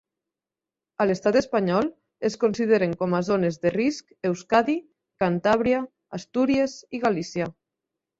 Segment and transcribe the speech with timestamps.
[1.03, 1.89] A l'estat espanyol,
[2.29, 4.77] es consideren com a zones de risc Euskadi,
[5.25, 5.83] Cantàbria,
[6.21, 7.49] Astúries i Galícia.